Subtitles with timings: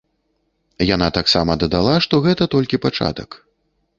[0.95, 3.29] Яна таксама дадала, што гэта толькі пачатак.